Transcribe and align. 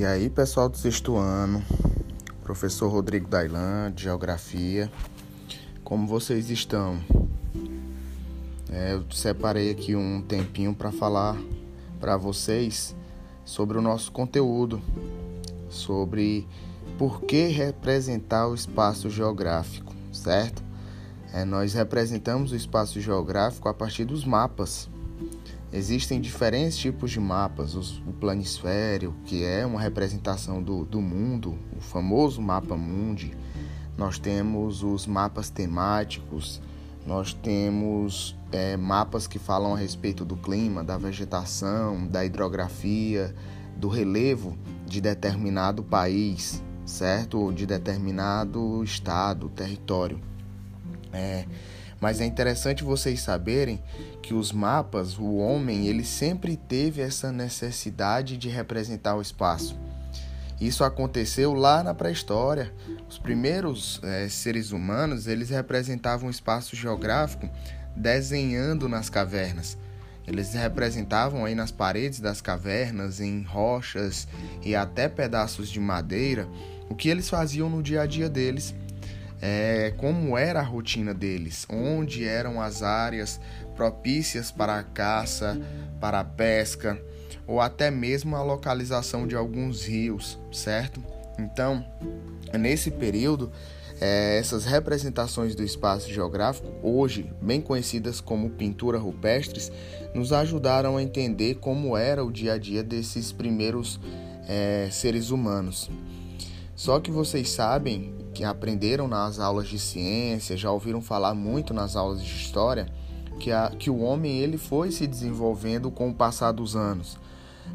E 0.00 0.04
aí, 0.06 0.30
pessoal 0.30 0.66
do 0.66 0.78
sexto 0.78 1.18
ano, 1.18 1.62
professor 2.42 2.88
Rodrigo 2.88 3.28
Dailan, 3.28 3.92
de 3.92 4.04
Geografia, 4.04 4.90
como 5.84 6.06
vocês 6.06 6.48
estão? 6.48 6.98
É, 8.72 8.94
eu 8.94 9.04
separei 9.12 9.70
aqui 9.70 9.94
um 9.94 10.22
tempinho 10.22 10.74
para 10.74 10.90
falar 10.90 11.36
para 12.00 12.16
vocês 12.16 12.96
sobre 13.44 13.76
o 13.76 13.82
nosso 13.82 14.10
conteúdo, 14.10 14.80
sobre 15.68 16.48
por 16.96 17.20
que 17.20 17.48
representar 17.48 18.48
o 18.48 18.54
espaço 18.54 19.10
geográfico, 19.10 19.94
certo? 20.10 20.62
É, 21.30 21.44
nós 21.44 21.74
representamos 21.74 22.52
o 22.52 22.56
espaço 22.56 22.98
geográfico 23.02 23.68
a 23.68 23.74
partir 23.74 24.06
dos 24.06 24.24
mapas. 24.24 24.88
Existem 25.72 26.20
diferentes 26.20 26.76
tipos 26.76 27.12
de 27.12 27.20
mapas. 27.20 27.74
O 27.74 28.12
planisfério, 28.12 29.14
que 29.24 29.44
é 29.44 29.64
uma 29.64 29.80
representação 29.80 30.62
do, 30.62 30.84
do 30.84 31.00
mundo, 31.00 31.56
o 31.76 31.80
famoso 31.80 32.42
mapa 32.42 32.76
mundi. 32.76 33.36
Nós 33.96 34.18
temos 34.18 34.82
os 34.82 35.06
mapas 35.06 35.48
temáticos, 35.48 36.60
nós 37.06 37.32
temos 37.32 38.36
é, 38.50 38.76
mapas 38.76 39.26
que 39.26 39.38
falam 39.38 39.74
a 39.74 39.78
respeito 39.78 40.24
do 40.24 40.36
clima, 40.36 40.82
da 40.82 40.98
vegetação, 40.98 42.06
da 42.06 42.24
hidrografia, 42.24 43.34
do 43.76 43.88
relevo 43.88 44.58
de 44.86 45.00
determinado 45.00 45.84
país, 45.84 46.62
certo? 46.84 47.38
Ou 47.38 47.52
de 47.52 47.64
determinado 47.64 48.82
estado, 48.82 49.48
território. 49.50 50.20
É, 51.12 51.46
mas 52.00 52.20
é 52.20 52.24
interessante 52.24 52.82
vocês 52.82 53.20
saberem 53.20 53.82
que 54.22 54.32
os 54.32 54.52
mapas, 54.52 55.18
o 55.18 55.36
homem, 55.36 55.86
ele 55.86 56.04
sempre 56.04 56.56
teve 56.56 57.02
essa 57.02 57.30
necessidade 57.30 58.36
de 58.36 58.48
representar 58.48 59.16
o 59.16 59.20
espaço. 59.20 59.78
Isso 60.60 60.84
aconteceu 60.84 61.54
lá 61.54 61.82
na 61.82 61.94
pré-história. 61.94 62.72
Os 63.08 63.18
primeiros 63.18 64.00
é, 64.02 64.28
seres 64.28 64.72
humanos, 64.72 65.26
eles 65.26 65.50
representavam 65.50 66.28
o 66.28 66.30
espaço 66.30 66.76
geográfico 66.76 67.48
desenhando 67.96 68.88
nas 68.88 69.08
cavernas. 69.08 69.76
Eles 70.26 70.52
representavam 70.52 71.44
aí 71.44 71.54
nas 71.54 71.70
paredes 71.70 72.20
das 72.20 72.40
cavernas, 72.40 73.20
em 73.20 73.42
rochas 73.42 74.28
e 74.62 74.76
até 74.76 75.08
pedaços 75.08 75.70
de 75.70 75.80
madeira, 75.80 76.46
o 76.88 76.94
que 76.94 77.08
eles 77.08 77.28
faziam 77.28 77.68
no 77.70 77.82
dia 77.82 78.02
a 78.02 78.06
dia 78.06 78.28
deles 78.28 78.74
é, 79.40 79.92
como 79.96 80.36
era 80.36 80.60
a 80.60 80.64
rotina 80.64 81.14
deles, 81.14 81.66
onde 81.68 82.24
eram 82.24 82.60
as 82.60 82.82
áreas 82.82 83.40
propícias 83.74 84.50
para 84.50 84.78
a 84.78 84.82
caça, 84.82 85.60
para 86.00 86.20
a 86.20 86.24
pesca 86.24 87.00
ou 87.46 87.60
até 87.60 87.90
mesmo 87.90 88.36
a 88.36 88.42
localização 88.42 89.26
de 89.26 89.34
alguns 89.34 89.84
rios, 89.84 90.38
certo? 90.52 91.02
Então, 91.38 91.84
nesse 92.56 92.92
período, 92.92 93.50
é, 94.00 94.38
essas 94.38 94.64
representações 94.64 95.54
do 95.54 95.62
espaço 95.62 96.08
geográfico, 96.10 96.68
hoje 96.82 97.32
bem 97.42 97.60
conhecidas 97.60 98.20
como 98.20 98.50
pintura 98.50 98.98
rupestres, 98.98 99.72
nos 100.14 100.32
ajudaram 100.32 100.96
a 100.96 101.02
entender 101.02 101.56
como 101.56 101.96
era 101.96 102.24
o 102.24 102.30
dia 102.30 102.54
a 102.54 102.58
dia 102.58 102.82
desses 102.82 103.32
primeiros 103.32 103.98
é, 104.48 104.88
seres 104.90 105.30
humanos. 105.30 105.90
Só 106.76 107.00
que 107.00 107.10
vocês 107.10 107.50
sabem 107.50 108.14
que 108.40 108.44
aprenderam 108.44 109.06
nas 109.06 109.38
aulas 109.38 109.68
de 109.68 109.78
ciência, 109.78 110.56
já 110.56 110.70
ouviram 110.70 111.02
falar 111.02 111.34
muito 111.34 111.74
nas 111.74 111.94
aulas 111.94 112.24
de 112.24 112.34
história, 112.34 112.86
que, 113.38 113.52
a, 113.52 113.68
que 113.68 113.90
o 113.90 114.00
homem 114.00 114.38
ele 114.38 114.56
foi 114.56 114.90
se 114.90 115.06
desenvolvendo 115.06 115.90
com 115.90 116.08
o 116.08 116.14
passar 116.14 116.50
dos 116.50 116.74
anos. 116.74 117.18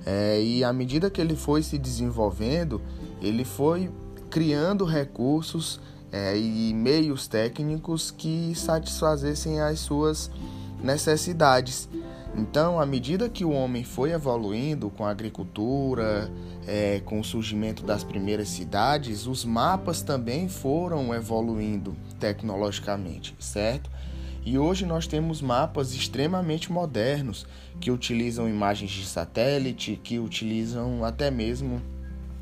É, 0.04 0.42
e 0.42 0.64
à 0.64 0.74
medida 0.74 1.08
que 1.08 1.22
ele 1.22 1.36
foi 1.36 1.62
se 1.62 1.78
desenvolvendo, 1.78 2.82
ele 3.22 3.46
foi 3.46 3.92
criando 4.28 4.86
recursos 4.86 5.80
é, 6.12 6.36
e 6.36 6.74
meios 6.74 7.28
técnicos 7.28 8.10
que 8.10 8.52
satisfazessem 8.56 9.62
as 9.62 9.78
suas 9.82 10.32
necessidades. 10.84 11.88
Então, 12.38 12.80
à 12.80 12.86
medida 12.86 13.30
que 13.30 13.46
o 13.46 13.52
homem 13.52 13.84
foi 13.84 14.12
evoluindo 14.12 14.90
com 14.90 15.06
a 15.06 15.10
agricultura, 15.10 16.30
é, 16.68 17.02
com 17.06 17.20
o 17.20 17.24
surgimento 17.24 17.84
das 17.84 18.04
primeiras 18.04 18.50
cidades, 18.50 19.26
os 19.26 19.46
mapas 19.46 20.02
também 20.02 20.50
foram 20.50 21.14
evoluindo 21.14 21.96
tecnologicamente, 22.20 23.34
certo? 23.40 23.90
E 24.46 24.60
hoje 24.60 24.86
nós 24.86 25.08
temos 25.08 25.42
mapas 25.42 25.94
extremamente 25.94 26.72
modernos 26.72 27.48
que 27.80 27.90
utilizam 27.90 28.50
imagens 28.50 28.92
de 28.92 29.06
satélite, 29.06 30.00
que 30.04 30.20
utilizam 30.20 31.04
até 31.06 31.32
mesmo 31.32 31.82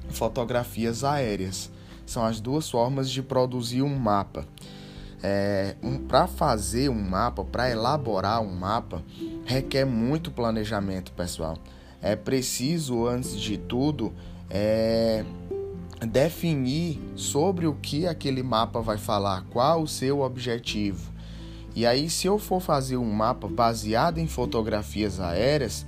fotografias 0.09 1.03
aéreas. 1.03 1.71
São 2.05 2.25
as 2.25 2.41
duas 2.41 2.69
formas 2.69 3.09
de 3.09 3.21
produzir 3.21 3.83
um 3.83 3.95
mapa. 3.95 4.45
É, 5.25 5.75
um, 5.81 5.97
para 5.97 6.27
fazer 6.27 6.89
um 6.89 7.01
mapa, 7.01 7.45
para 7.45 7.69
elaborar 7.69 8.41
um 8.41 8.53
mapa, 8.53 9.01
requer 9.45 9.85
muito 9.85 10.29
planejamento, 10.29 11.13
pessoal. 11.13 11.57
É 12.01 12.13
preciso, 12.13 13.07
antes 13.07 13.39
de 13.39 13.57
tudo, 13.57 14.13
é, 14.49 15.23
definir 16.05 16.99
sobre 17.15 17.65
o 17.65 17.73
que 17.73 18.05
aquele 18.05 18.43
mapa 18.43 18.81
vai 18.81 18.97
falar, 18.97 19.45
qual 19.49 19.83
o 19.83 19.87
seu 19.87 20.19
objetivo. 20.19 21.13
E 21.75 21.85
aí, 21.85 22.09
se 22.09 22.27
eu 22.27 22.37
for 22.37 22.61
fazer 22.61 22.97
um 22.97 23.11
mapa 23.11 23.47
baseado 23.47 24.19
em 24.19 24.27
fotografias 24.27 25.19
aéreas, 25.19 25.85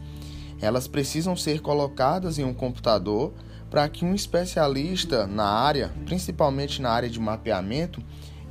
elas 0.62 0.88
precisam 0.88 1.36
ser 1.36 1.60
colocadas 1.62 2.40
em 2.40 2.44
um 2.44 2.54
computador 2.54 3.34
para 3.70 3.88
que 3.90 4.06
um 4.06 4.16
especialista 4.16 5.28
na 5.28 5.46
área, 5.46 5.92
principalmente 6.06 6.82
na 6.82 6.90
área 6.90 7.10
de 7.10 7.20
mapeamento, 7.20 8.02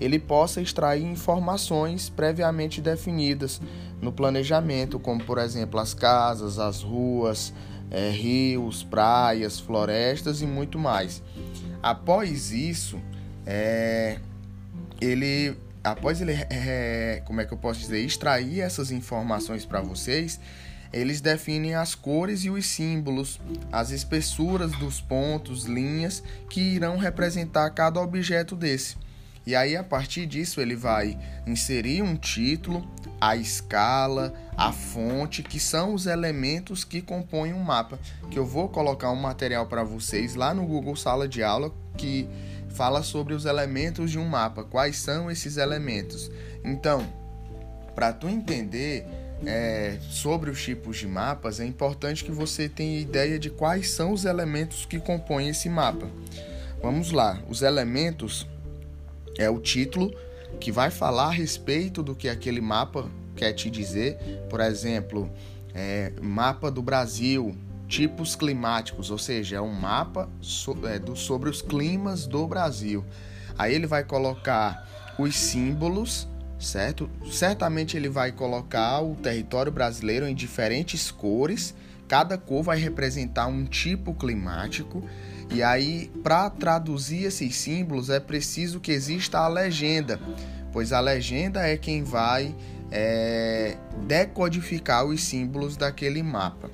ele 0.00 0.18
possa 0.18 0.60
extrair 0.60 1.04
informações 1.04 2.08
previamente 2.08 2.80
definidas 2.80 3.60
no 4.00 4.12
planejamento, 4.12 4.98
como 4.98 5.22
por 5.24 5.38
exemplo 5.38 5.78
as 5.80 5.94
casas, 5.94 6.58
as 6.58 6.82
ruas, 6.82 7.52
é, 7.90 8.10
rios, 8.10 8.82
praias, 8.82 9.58
florestas 9.60 10.42
e 10.42 10.46
muito 10.46 10.78
mais. 10.78 11.22
Após 11.82 12.50
isso, 12.50 13.00
é, 13.46 14.18
ele, 15.00 15.56
após 15.82 16.20
ele, 16.20 16.32
é, 16.32 17.22
como 17.26 17.40
é 17.40 17.44
que 17.44 17.52
eu 17.52 17.58
posso 17.58 17.80
dizer, 17.80 18.04
extrair 18.04 18.60
essas 18.60 18.90
informações 18.90 19.64
para 19.64 19.80
vocês, 19.80 20.40
eles 20.92 21.20
definem 21.20 21.74
as 21.74 21.94
cores 21.94 22.44
e 22.44 22.50
os 22.50 22.66
símbolos, 22.66 23.40
as 23.72 23.90
espessuras 23.90 24.70
dos 24.72 25.00
pontos, 25.00 25.64
linhas 25.64 26.22
que 26.48 26.60
irão 26.60 26.96
representar 26.96 27.68
cada 27.70 28.00
objeto 28.00 28.54
desse. 28.54 28.96
E 29.46 29.54
aí, 29.54 29.76
a 29.76 29.84
partir 29.84 30.26
disso, 30.26 30.60
ele 30.60 30.74
vai 30.74 31.18
inserir 31.46 32.02
um 32.02 32.16
título, 32.16 32.86
a 33.20 33.36
escala, 33.36 34.32
a 34.56 34.72
fonte, 34.72 35.42
que 35.42 35.60
são 35.60 35.94
os 35.94 36.06
elementos 36.06 36.82
que 36.82 37.02
compõem 37.02 37.52
um 37.52 37.62
mapa. 37.62 37.98
Que 38.30 38.38
eu 38.38 38.46
vou 38.46 38.68
colocar 38.68 39.10
um 39.10 39.16
material 39.16 39.66
para 39.66 39.84
vocês 39.84 40.34
lá 40.34 40.54
no 40.54 40.64
Google 40.64 40.96
Sala 40.96 41.28
de 41.28 41.42
Aula 41.42 41.72
que 41.96 42.28
fala 42.70 43.02
sobre 43.02 43.34
os 43.34 43.44
elementos 43.44 44.10
de 44.10 44.18
um 44.18 44.26
mapa. 44.26 44.64
Quais 44.64 44.96
são 44.96 45.30
esses 45.30 45.56
elementos? 45.56 46.30
Então, 46.64 47.06
para 47.94 48.12
tu 48.12 48.28
entender 48.28 49.06
é, 49.46 49.98
sobre 50.00 50.50
os 50.50 50.62
tipos 50.62 50.96
de 50.96 51.06
mapas, 51.06 51.60
é 51.60 51.66
importante 51.66 52.24
que 52.24 52.32
você 52.32 52.68
tenha 52.68 52.98
ideia 52.98 53.38
de 53.38 53.50
quais 53.50 53.90
são 53.90 54.12
os 54.12 54.24
elementos 54.24 54.86
que 54.86 54.98
compõem 54.98 55.48
esse 55.48 55.68
mapa. 55.68 56.08
Vamos 56.82 57.12
lá, 57.12 57.40
os 57.48 57.62
elementos 57.62 58.46
é 59.38 59.48
o 59.50 59.58
título 59.58 60.14
que 60.60 60.70
vai 60.70 60.90
falar 60.90 61.26
a 61.26 61.30
respeito 61.30 62.02
do 62.02 62.14
que 62.14 62.28
aquele 62.28 62.60
mapa 62.60 63.10
quer 63.36 63.52
te 63.52 63.70
dizer. 63.70 64.18
Por 64.48 64.60
exemplo, 64.60 65.30
é, 65.74 66.12
mapa 66.20 66.70
do 66.70 66.80
Brasil, 66.82 67.56
tipos 67.88 68.36
climáticos, 68.36 69.10
ou 69.10 69.18
seja, 69.18 69.56
é 69.56 69.60
um 69.60 69.72
mapa 69.72 70.28
so, 70.40 70.76
é, 70.86 70.98
do, 70.98 71.16
sobre 71.16 71.50
os 71.50 71.60
climas 71.60 72.26
do 72.26 72.46
Brasil. 72.46 73.04
Aí 73.58 73.74
ele 73.74 73.86
vai 73.86 74.04
colocar 74.04 74.88
os 75.18 75.36
símbolos, 75.36 76.28
certo? 76.58 77.08
Certamente 77.30 77.96
ele 77.96 78.08
vai 78.08 78.32
colocar 78.32 79.00
o 79.00 79.14
território 79.16 79.70
brasileiro 79.70 80.26
em 80.26 80.34
diferentes 80.34 81.10
cores. 81.10 81.74
Cada 82.14 82.38
cor 82.38 82.62
vai 82.62 82.78
representar 82.78 83.48
um 83.48 83.64
tipo 83.64 84.14
climático 84.14 85.02
e 85.50 85.64
aí, 85.64 86.12
para 86.22 86.48
traduzir 86.48 87.24
esses 87.24 87.56
símbolos, 87.56 88.08
é 88.08 88.20
preciso 88.20 88.78
que 88.78 88.92
exista 88.92 89.40
a 89.40 89.48
legenda, 89.48 90.20
pois 90.72 90.92
a 90.92 91.00
legenda 91.00 91.66
é 91.66 91.76
quem 91.76 92.04
vai 92.04 92.54
é, 92.88 93.76
decodificar 94.06 95.04
os 95.04 95.24
símbolos 95.24 95.76
daquele 95.76 96.22
mapa. 96.22 96.70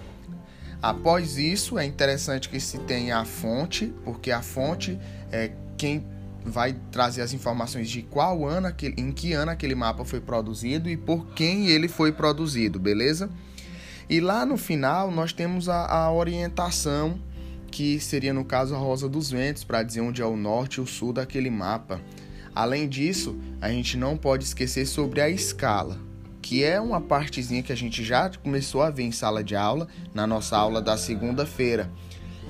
Após 0.82 1.38
isso, 1.38 1.78
é 1.78 1.87
interessante 1.87 2.46
que 2.46 2.60
se 2.60 2.76
tenha 2.81 3.16
a 3.16 3.25
fonte, 3.25 3.94
porque 4.04 4.31
a 4.31 4.42
fonte 4.42 5.00
é 5.32 5.52
quem 5.78 6.04
vai 6.44 6.76
trazer 6.92 7.22
as 7.22 7.32
informações 7.32 7.88
de 7.88 8.02
qual 8.02 8.46
ano, 8.46 8.70
em 8.94 9.10
que 9.10 9.32
ano 9.32 9.50
aquele 9.52 9.75
mapa 9.75 10.04
foi 10.04 10.20
produzido 10.20 10.90
e 10.90 10.98
por 10.98 11.28
quem 11.28 11.69
ele 11.69 11.88
foi 11.88 12.12
produzido, 12.12 12.78
beleza? 12.78 13.31
E 14.10 14.20
lá 14.20 14.44
no 14.44 14.56
final 14.56 15.08
nós 15.08 15.32
temos 15.32 15.68
a, 15.68 15.86
a 15.86 16.12
orientação 16.12 17.16
que 17.70 18.00
seria 18.00 18.34
no 18.34 18.44
caso 18.44 18.74
a 18.74 18.78
Rosa 18.78 19.08
dos 19.08 19.30
Ventos, 19.30 19.62
para 19.62 19.84
dizer 19.84 20.00
onde 20.00 20.20
é 20.20 20.26
o 20.26 20.36
norte 20.36 20.78
e 20.78 20.80
o 20.80 20.86
sul 20.86 21.12
daquele 21.12 21.48
mapa. 21.48 22.00
Além 22.52 22.88
disso, 22.88 23.38
a 23.60 23.70
gente 23.70 23.96
não 23.96 24.16
pode 24.16 24.42
esquecer 24.42 24.84
sobre 24.84 25.20
a 25.20 25.30
escala, 25.30 25.96
que 26.42 26.64
é 26.64 26.80
uma 26.80 27.00
partezinha 27.00 27.62
que 27.62 27.72
a 27.72 27.76
gente 27.76 28.02
já 28.02 28.28
começou 28.28 28.82
a 28.82 28.90
ver 28.90 29.04
em 29.04 29.12
sala 29.12 29.44
de 29.44 29.54
aula, 29.54 29.86
na 30.12 30.26
nossa 30.26 30.56
aula 30.56 30.82
da 30.82 30.96
segunda-feira. 30.96 31.88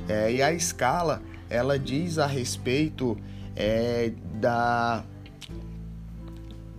É, 0.08 0.32
e 0.32 0.40
a 0.40 0.54
escala, 0.54 1.22
ela 1.50 1.78
diz 1.78 2.16
a 2.16 2.26
respeito 2.26 3.18
é, 3.54 4.12
da, 4.40 5.04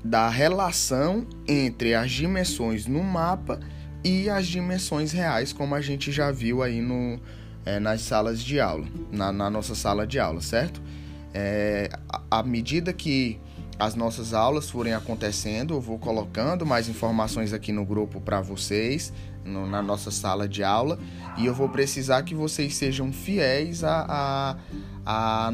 da 0.03 0.27
relação 0.27 1.27
entre 1.47 1.93
as 1.93 2.09
dimensões 2.09 2.87
no 2.87 3.03
mapa 3.03 3.59
e 4.03 4.29
as 4.29 4.47
dimensões 4.47 5.11
reais, 5.11 5.53
como 5.53 5.75
a 5.75 5.81
gente 5.81 6.11
já 6.11 6.31
viu 6.31 6.63
aí 6.63 6.81
no, 6.81 7.19
é, 7.65 7.79
nas 7.79 8.01
salas 8.01 8.43
de 8.43 8.59
aula, 8.59 8.87
na, 9.11 9.31
na, 9.31 9.49
nossa 9.49 9.75
sala 9.75 10.07
de 10.07 10.19
aula, 10.19 10.41
certo? 10.41 10.81
É, 11.33 11.89
à 12.29 12.43
medida 12.43 12.91
que 12.91 13.39
as 13.81 13.95
nossas 13.95 14.31
aulas 14.31 14.69
forem 14.69 14.93
acontecendo, 14.93 15.73
eu 15.73 15.81
vou 15.81 15.97
colocando 15.97 16.63
mais 16.67 16.87
informações 16.87 17.51
aqui 17.51 17.71
no 17.71 17.83
grupo 17.83 18.21
para 18.21 18.39
vocês, 18.39 19.11
no, 19.43 19.65
na 19.65 19.81
nossa 19.81 20.11
sala 20.11 20.47
de 20.47 20.63
aula, 20.63 20.99
e 21.35 21.47
eu 21.47 21.53
vou 21.55 21.67
precisar 21.67 22.21
que 22.21 22.35
vocês 22.35 22.75
sejam 22.75 23.11
fiéis 23.11 23.83
à, 23.83 24.55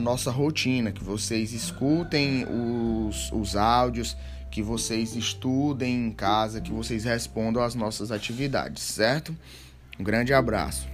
nossa 0.01 0.29
rotina, 0.29 0.91
que 0.91 1.01
vocês 1.01 1.53
escutem 1.53 2.45
os, 2.49 3.31
os 3.31 3.55
áudios, 3.55 4.17
que 4.51 4.61
vocês 4.61 5.15
estudem 5.15 6.07
em 6.07 6.11
casa, 6.11 6.59
que 6.59 6.73
vocês 6.73 7.05
respondam 7.05 7.63
às 7.63 7.75
nossas 7.75 8.11
atividades, 8.11 8.83
certo? 8.83 9.33
Um 9.97 10.03
grande 10.03 10.33
abraço. 10.33 10.85